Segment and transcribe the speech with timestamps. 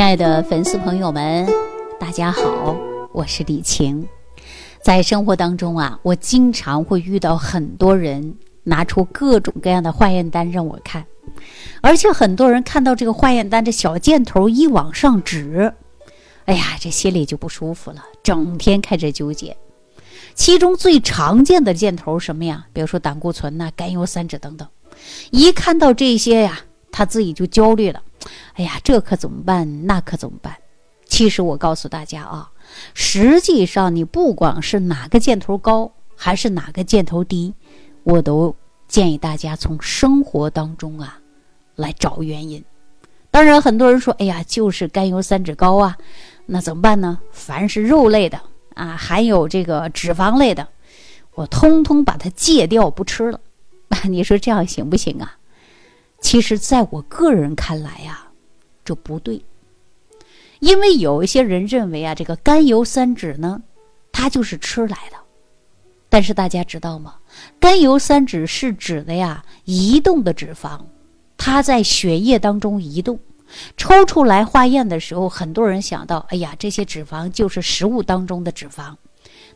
[0.00, 1.46] 亲爱的粉丝朋友们，
[1.98, 2.74] 大家好，
[3.12, 4.08] 我是李晴。
[4.82, 11.04] 在生活当中啊，我经常会遇到很多人拿出各种各样的化验单让我看，
[11.82, 15.74] 而且很多人看到这个化验单这小箭头一往上指，
[16.46, 19.54] 哎呀，这心里就不舒服了，整天开始纠结。
[20.34, 22.64] 其中最常见的箭头什么呀？
[22.72, 24.66] 比如说胆固醇呐、甘油三酯等等。
[25.30, 26.60] 一看到这些呀，
[26.90, 28.02] 他自己就焦虑了。
[28.54, 29.86] 哎呀，这可怎么办？
[29.86, 30.56] 那可怎么办？
[31.06, 32.50] 其实我告诉大家啊，
[32.94, 37.52] 实际上你不管是哪个箭头高，还是哪个箭头低，
[38.04, 38.54] 我都
[38.86, 41.18] 建议大家从生活当中啊
[41.74, 42.64] 来找原因。
[43.32, 45.96] 当然，很多人说，哎呀，就是甘油三酯高啊，
[46.46, 47.18] 那怎么办呢？
[47.32, 48.40] 凡是肉类的
[48.74, 50.68] 啊，含有这个脂肪类的，
[51.34, 53.40] 我通通把它戒掉，不吃了。
[54.04, 55.36] 你说这样行不行啊？
[56.20, 58.29] 其实，在我个人看来呀，
[58.84, 59.44] 这不对。
[60.60, 63.62] 因为有一些人认为啊，这个甘油三酯呢，
[64.12, 65.16] 它就是吃来的。
[66.08, 67.14] 但是大家知道吗？
[67.60, 70.80] 甘油三酯是指的呀，移动的脂肪，
[71.38, 73.18] 它在血液当中移动，
[73.76, 78.96] 抽出来化验的时候，很多人想到，哎呀，这些脂肪就是食物当中的脂肪。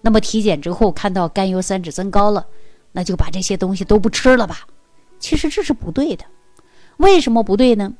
[0.01, 2.47] 那么体检之后看到甘油三酯增高了，
[2.93, 4.61] 那就把这些东西都不吃了吧？
[5.19, 6.25] 其实这是不对的。
[6.98, 7.93] 为什么不对呢？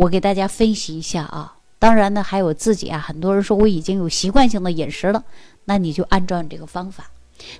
[0.00, 1.56] 我给大家分析一下啊。
[1.78, 5.22] 当然呢，还有自己啊，很多人说我已经有习惯性的饮食了，
[5.66, 7.10] 那你就按照你这个方法。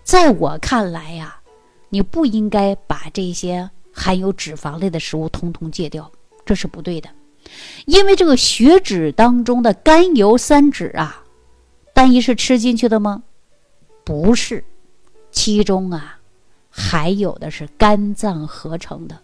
[0.02, 1.40] 在我看来呀，
[1.90, 6.10] 你不应该把这些含有脂肪类的食物通通戒掉，
[6.46, 7.10] 这是不对的。
[7.84, 11.22] 因为这个血脂当中的甘油三酯啊，
[11.92, 13.22] 单一是吃进去的吗？
[14.02, 14.64] 不是，
[15.30, 16.18] 其中啊，
[16.70, 19.18] 还有的是肝脏合成的。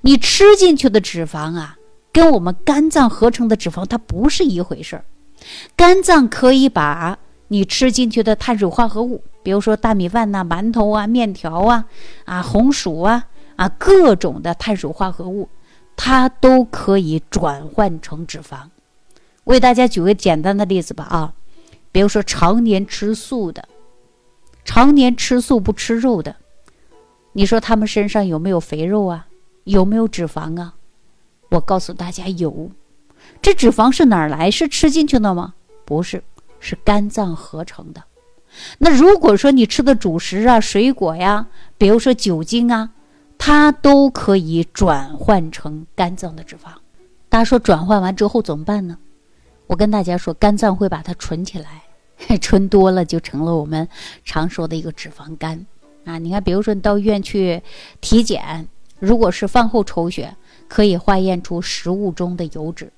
[0.00, 1.78] 你吃进去的脂肪啊，
[2.14, 5.04] 跟我们肝脏合成的脂肪它不是一回事儿。
[5.76, 11.86] 肝脏可以把你吃进去的碳水化合物，比如说大米饭呐、馒头啊、面条啊、
[12.24, 15.48] 啊红薯啊、啊各种的碳水化合物，
[15.96, 18.68] 它都可以转换成脂肪。
[19.42, 21.34] 我给大家举个简单的例子吧啊，
[21.90, 23.68] 比如说常年吃素的，
[24.64, 26.36] 常年吃素不吃肉的，
[27.32, 29.26] 你说他们身上有没有肥肉啊？
[29.64, 30.74] 有没有脂肪啊？
[31.54, 32.68] 我告诉大家有，
[33.40, 34.50] 这脂肪是哪儿来？
[34.50, 35.54] 是吃进去的吗？
[35.84, 36.20] 不是，
[36.58, 38.02] 是肝脏合成的。
[38.78, 41.46] 那如果说你吃的主食啊、水果呀，
[41.78, 42.90] 比如说酒精啊，
[43.38, 46.70] 它都可以转换成肝脏的脂肪。
[47.28, 48.98] 大家说转换完之后怎么办呢？
[49.68, 51.84] 我跟大家说，肝脏会把它存起来，
[52.42, 53.88] 存多了就成了我们
[54.24, 55.64] 常说的一个脂肪肝
[56.04, 56.18] 啊。
[56.18, 57.62] 你看，比如说你到医院去
[58.00, 58.68] 体检。
[59.04, 60.34] 如果是饭后抽血，
[60.66, 62.90] 可以化验出食物中的油脂，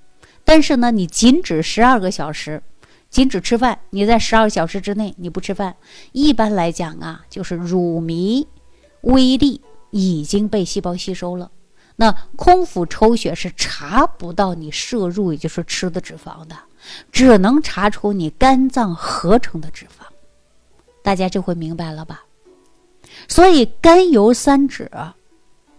[0.45, 2.63] 但是呢，你仅止十二个小时，
[3.11, 5.75] 仅止吃饭，你在十二小时之内你不吃饭，
[6.13, 8.47] 一般来讲啊，就是乳糜
[9.01, 11.51] 微粒已经被细胞吸收了，
[11.97, 16.57] 那空腹抽血是查不到你摄入，也就是吃的脂肪的，
[17.11, 20.07] 只能查出你肝脏合成的脂肪，
[21.03, 22.23] 大家这回明白了吧？
[23.27, 24.89] 所以甘油三酯。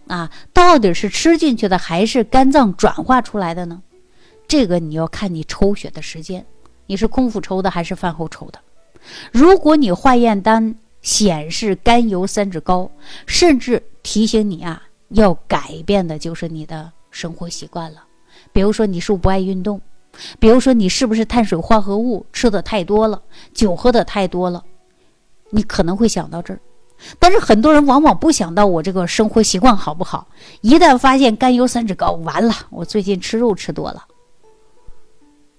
[0.08, 3.82] 啊，到底是吃进去的还是肝脏转化出来的呢？
[4.48, 6.44] 这个你要看你抽血的时间，
[6.86, 8.58] 你是空腹抽的还是饭后抽的？
[9.30, 12.90] 如果你化验单显示甘油三酯高，
[13.26, 18.04] 甚至提醒你啊，要改变的就是你的生活习惯了。
[18.52, 19.80] 比如说你是不是不爱运动，
[20.38, 24.64] 比如说你是不是碳水化合物吃的太多了，酒喝的太多了，
[25.50, 26.60] 你可能会想到这儿。
[27.18, 30.26] 但是很多人往往不想到我这个生活习惯好不好，
[30.60, 34.04] 一旦发现甘油三酯高，完了，我最近吃肉吃多了，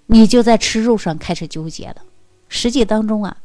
[0.06, 1.98] 你就在吃肉上开始纠结了。
[2.50, 3.38] 实际当中啊，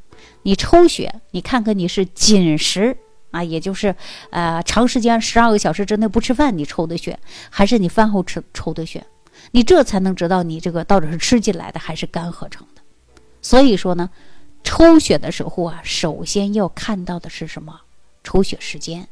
[0.43, 2.97] 你抽血，你看看你是紧食
[3.31, 3.95] 啊，也就是
[4.31, 7.19] 呃长时间十二个小时之内不吃饭你抽的血，
[7.49, 9.07] 还是你饭后吃抽的血，
[9.53, 12.83] 你这才能知道你这个到底是吃进来的还是肝合成的。
[13.41, 14.11] 所以说呢。
[14.67, 17.83] 抽血的时候啊，首先要看到的是什么？
[18.25, 19.07] 抽血时间。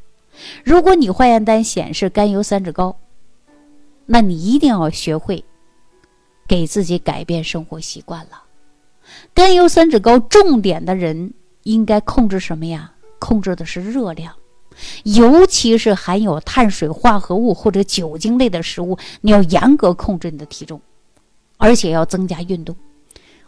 [0.64, 2.98] 如果你化验单显示甘油三酯高，
[4.06, 5.44] 那你一定要学会
[6.48, 8.42] 给自己改变生活习惯了。
[9.32, 12.92] 甘油三酯高，重点的人应该控制什么呀？
[13.18, 14.34] 控制的是热量，
[15.04, 20.80] 尤其是含有碳水化合物或者酒精类的食物，你要严格控制你的体重，
[21.56, 22.74] 而且要增加运动。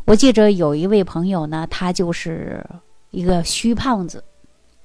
[0.05, 2.65] 我记着有一位朋友呢，他就是
[3.11, 4.23] 一个虚胖子，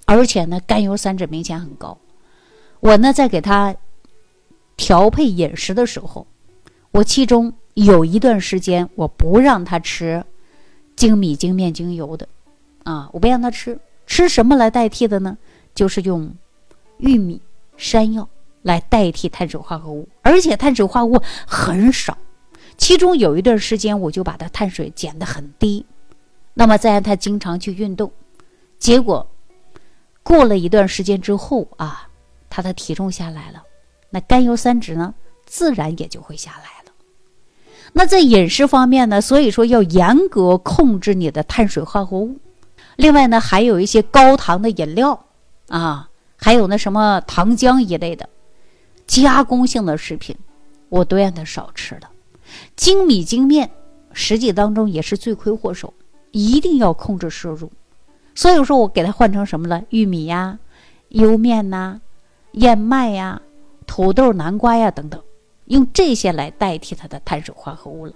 [0.10, 1.96] 而且呢，甘油三酯明显很高。
[2.80, 3.76] 我呢，在给他
[4.76, 6.26] 调配饮食的时候，
[6.90, 10.26] 我其中有一段时间我不让他吃
[10.96, 12.28] 精米、精面、精油的，
[12.86, 15.38] 啊，我不让他吃，吃什么来代替的呢？
[15.76, 16.34] 就是用
[16.98, 17.40] 玉米、
[17.78, 18.28] 山药
[18.64, 22.18] 来代替碳水化合物，而且碳水化合物很少。
[22.80, 25.86] 其中有一段时间，我就把它碳水减得很低，
[26.56, 28.12] 那么再让他经常去运动，
[28.80, 29.29] 结果
[30.30, 32.08] 过了一段时间之后啊，
[32.52, 33.64] 他的体重下来了，
[34.12, 35.12] 那甘油三酯呢，
[35.48, 36.92] 自然也就会下来了。
[37.94, 42.38] 那在饮食方面呢，所以说要严格控制你的碳水化合物。
[42.96, 45.26] 另外呢，还有一些高糖的饮料
[45.68, 48.30] 啊，还有那什么糖浆一类的
[49.08, 50.38] 加工性的食品，
[50.90, 52.02] 我都让他少吃了。
[52.76, 53.68] 精米精面，
[54.14, 55.92] 实际当中也是罪魁祸首，
[56.30, 57.72] 一定要控制摄入。
[58.36, 59.84] 所以说我给他换成什么了？
[59.90, 60.60] 玉米呀、
[61.10, 62.00] 莜面呐、
[62.54, 63.42] 燕麦呀、
[63.86, 65.22] 土豆、南瓜呀等等，
[65.66, 68.14] 用这些来代替它的碳水化合物了。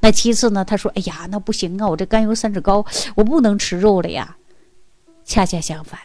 [0.00, 2.84] 那其次呢，他说：“哎呀，那不行啊，我这甘油三酯高，
[3.14, 4.36] 我不能吃肉了呀。”
[5.24, 5.98] 恰恰相反，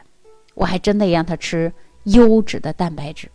[0.56, 1.72] 我还真得让他吃
[2.04, 3.30] 优质的蛋白质，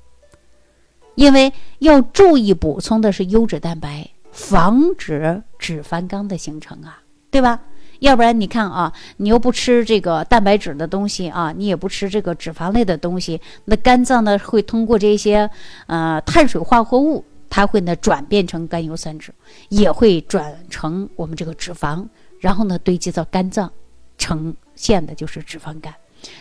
[1.14, 4.08] 因为要注意补充的是优质蛋白。
[4.32, 7.00] 防止脂肪肝的形成啊，
[7.30, 7.58] 对吧？
[8.00, 15.48] 要不然你看啊，你又不吃这个蛋白质的东西啊，你也不吃这个脂肪类的东西，那肝脏呢会通过这些
[15.86, 19.30] 呃碳水化合物，它会呢转变成甘油三酯，
[19.68, 22.06] 也会转成我们这个脂肪，
[22.40, 23.70] 然后呢堆积到肝脏，
[24.18, 25.94] 呈现的就是脂肪肝。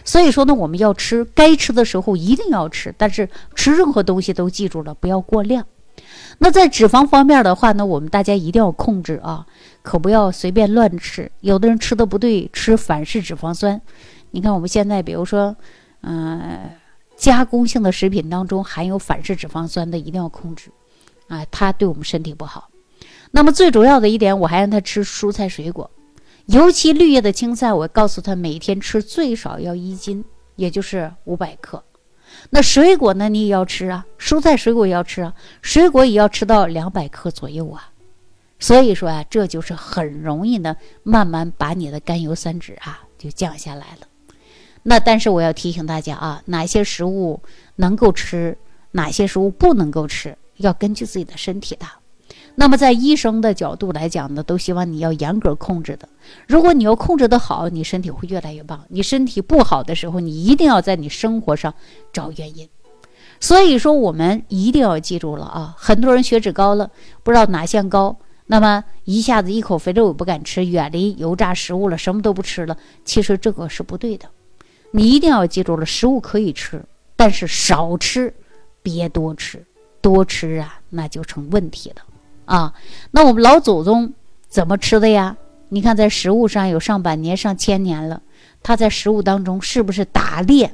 [0.04, 5.66] 所以说呢，我们要吃该吃的时候一定要吃，但是吃任何东西都记住了，不要过量。
[6.38, 9.46] 那在脂肪方面的话呢，我们大家一定要控制啊，
[9.82, 11.32] 可不要随便乱吃。
[11.40, 13.82] 有的人吃的不对，吃反式脂肪酸。
[14.32, 15.56] 你看我们现在，比如说，
[16.02, 16.72] 嗯，
[17.16, 20.70] 加工性的食品当中含有反式脂肪酸的，一定要控制
[21.28, 22.70] 啊，它对我们身体不好。
[23.32, 25.90] 那么最主要的一点，我还让他吃蔬菜水果，
[26.48, 30.24] 尤其绿叶的青菜，我告诉他每天吃最少要一斤，
[30.58, 31.84] 也就是五百克。
[32.50, 33.30] 那水果呢？
[33.30, 37.92] 你也要吃啊，蔬菜水果也要吃啊，水果也要吃到两百克左右啊。
[38.60, 44.08] 所以说啊，这就是很容易呢，慢慢把你的甘油三酯啊就降下来了。
[44.84, 47.42] 那但是我要提醒大家啊，哪些食物
[47.76, 48.58] 能够吃，
[48.92, 51.86] 哪些食物不能够吃，要根据自己的身体的。
[52.56, 56.08] 那么在医生的角度来讲呢，都希望你要严格控制的。
[56.48, 58.86] 如果你要控制的好，你身体会越来越棒。
[58.90, 61.74] 你身体不好的时候，你一定要在你生活上
[62.14, 62.68] 找原因。
[63.42, 65.76] 所以说，我们一定要记住了啊！
[65.78, 66.90] 很多人血脂高了，
[67.24, 72.78] 不知道哪项高，那么一下子一口肥肉也不敢吃，远离油炸食物了，什么都不吃了。
[73.04, 74.30] 其实这个是不对的。
[74.92, 76.82] 你一定要记住了，食物可以吃，
[77.18, 78.34] 但是少吃，
[78.82, 79.66] 别多吃。
[80.00, 81.98] 多吃啊，那就成问题了。
[82.46, 82.74] 啊，
[83.12, 84.14] 那我们老祖宗
[84.48, 85.36] 怎么吃的呀？
[85.70, 88.22] 你看，在食物上有上百年、上千年了，
[88.62, 90.72] 他在食物当中是不是打猎？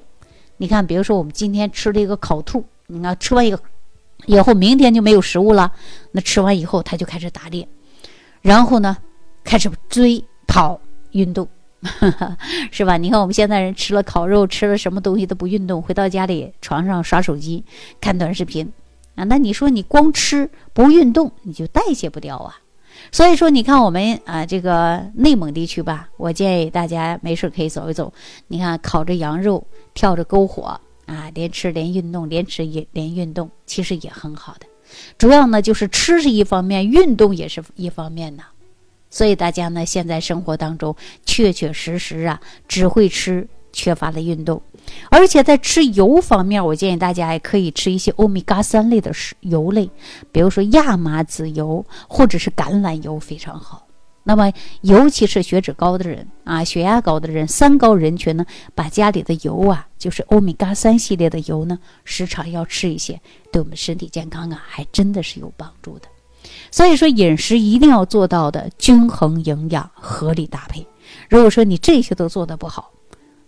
[0.57, 3.59] 你看，比如说我们今天吃了一个烤兔，你看吃完一个
[4.25, 5.71] 以后，明天就没有食物了。
[6.11, 7.67] 那吃完以后，他就开始打猎，
[8.41, 8.97] 然后呢，
[9.43, 10.79] 开始追跑
[11.11, 11.47] 运动，
[12.69, 12.97] 是吧？
[12.97, 17.63] 你看我们现在人吃了烤肉，吃了什么东西都不运动，回到家里床上刷手机、
[18.01, 18.71] 看短视频。
[19.15, 22.59] 啊，那你说你光吃不运动，你就代谢不掉啊。
[23.11, 28.13] 所以说，你看我们啊，这个内蒙地区吧，我建议大家没事可以走一走。
[28.47, 34.65] 你看，烤着羊肉，跳着篝火啊，连吃连运动，连吃也连运动，其实也很好的。
[35.17, 38.43] 主要呢，就是吃是一方面，运动也是一方面呢。
[39.09, 43.47] 所以大家呢，现在生活当中确确实实啊，只会吃。
[43.73, 44.61] 缺乏了运动，
[45.09, 49.89] 而且在吃油方面，我建议大家也可以吃一些欧米伽三类的食油类，
[50.31, 53.87] 比如说亚麻籽油或者是橄榄油非常好。
[54.23, 63.19] 那么，尤其是血脂高的人啊，血压高的人，三高人群呢，把家里的油啊，就是欧米伽三系列的油呢，时常要吃一些，
[63.51, 66.07] 对我们身体健康啊，还真的是有帮助的。
[66.69, 70.85] 所以说，饮食一定要做到的均衡营养、合理搭配。
[71.27, 72.91] 如果说你这些都做得不好，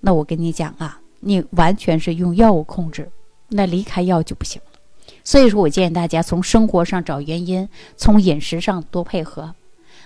[0.06, 3.10] 那我跟你讲啊，你完全是用药物控制，
[3.48, 4.80] 那离开药就不行了。
[5.24, 9.56] 所以说我建议大家从生活上找原因，从饮食上多配合。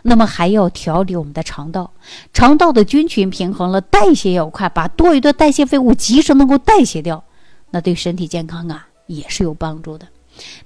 [0.04, 1.92] 那么还要调理我们的肠道，
[2.32, 7.24] 肠道的菌群平衡了，代谢要快，把多余的代谢废物及时能够代谢掉，
[7.72, 10.08] 那对身体健康啊也是有帮助的。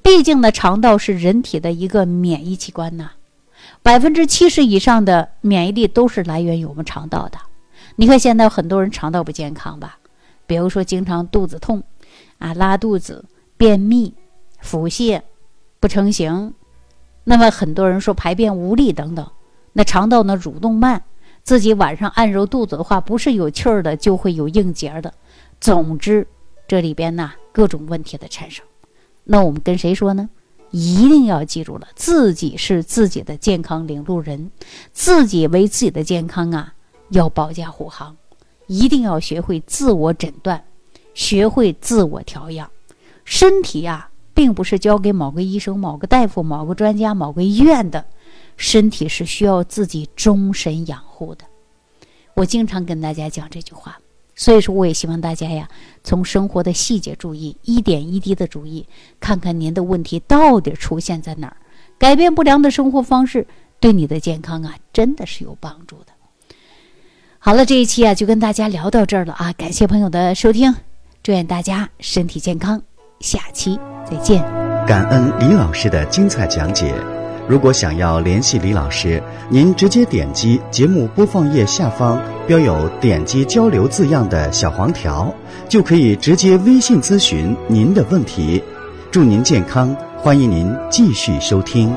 [0.04, 3.12] 毕竟呢，肠道是人体的一个免疫器官呐，
[3.82, 7.40] 百分之七十以上的免疫力都是来源于我们肠道的。
[7.96, 10.00] 你看，现在很多人肠道不健康吧？
[10.48, 11.84] 比如说，经常肚子痛，
[12.40, 13.26] 啊，拉肚子、
[13.58, 14.14] 便秘、
[14.60, 15.22] 腹泻、
[15.80, 16.54] 不成形。
[17.24, 19.30] 那么很多人说排便无力等等，
[19.74, 21.04] 那肠道呢蠕动慢，
[21.44, 25.14] 自己晚上按揉肚子的话，不是有气儿的，就会有硬结的。
[25.60, 26.28] 总之，
[26.68, 28.66] 这里边呢各种问题的产生。
[29.24, 30.30] 那我们跟谁说呢？
[30.72, 34.50] 一定要记住了，自己是自己的健康领路人，
[34.94, 36.74] 自己为自己的健康啊
[37.12, 38.18] 要保驾护航，
[38.68, 40.64] 一定要学会自我诊断，
[41.14, 42.70] 学会自我调养。
[43.24, 48.06] 身体呀，并不是交给某个医生、某个大夫、某个专家、某个医院的，
[48.58, 51.46] 身体是需要自己终身养护的。
[52.34, 54.00] 我经常跟大家讲这句话。
[54.34, 55.70] 所以说，我也希望大家呀，
[56.04, 58.88] 从生活的细节注意，一点一滴的注意，
[59.20, 61.58] 看看您的问题到底出现在哪儿。
[62.00, 63.46] 改变不良的生活方式，
[63.80, 66.11] 对你的健康啊，真的是有帮助的。
[67.44, 70.72] 好了，这一期啊，就跟大家聊到这儿了啊，感谢朋友的收听，
[71.24, 72.80] 祝愿大家身体健康，
[73.20, 74.44] 下期再见。
[74.86, 76.94] 感恩李老师的精彩讲解。
[77.48, 79.20] 如果想要联系李老师，
[79.50, 85.34] 您直接点击节目播放页下方标有“点击交流”字样的小黄条，
[85.68, 88.64] 就可以直接微信咨询您的问题。
[89.10, 91.92] 祝您健康，欢迎您继续收听。